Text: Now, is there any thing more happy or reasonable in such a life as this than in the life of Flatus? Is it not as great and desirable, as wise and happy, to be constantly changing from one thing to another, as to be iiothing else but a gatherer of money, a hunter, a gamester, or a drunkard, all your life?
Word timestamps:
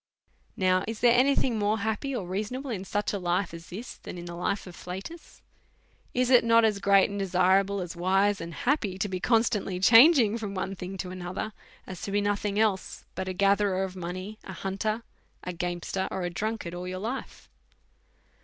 Now, 0.57 0.83
is 0.87 1.01
there 1.01 1.15
any 1.15 1.35
thing 1.35 1.59
more 1.59 1.77
happy 1.77 2.15
or 2.15 2.25
reasonable 2.25 2.71
in 2.71 2.85
such 2.85 3.13
a 3.13 3.19
life 3.19 3.53
as 3.53 3.69
this 3.69 3.97
than 3.97 4.17
in 4.17 4.25
the 4.25 4.33
life 4.33 4.65
of 4.65 4.75
Flatus? 4.75 5.43
Is 6.15 6.31
it 6.31 6.43
not 6.43 6.65
as 6.65 6.79
great 6.79 7.07
and 7.11 7.19
desirable, 7.19 7.81
as 7.81 7.95
wise 7.95 8.41
and 8.41 8.51
happy, 8.51 8.97
to 8.97 9.07
be 9.07 9.19
constantly 9.19 9.79
changing 9.79 10.39
from 10.39 10.55
one 10.55 10.75
thing 10.75 10.97
to 10.97 11.11
another, 11.11 11.53
as 11.85 12.01
to 12.01 12.11
be 12.11 12.19
iiothing 12.19 12.57
else 12.57 13.05
but 13.13 13.27
a 13.27 13.33
gatherer 13.33 13.83
of 13.83 13.95
money, 13.95 14.39
a 14.43 14.53
hunter, 14.53 15.03
a 15.43 15.53
gamester, 15.53 16.07
or 16.09 16.23
a 16.23 16.31
drunkard, 16.31 16.73
all 16.73 16.87
your 16.87 16.97
life? 16.97 17.47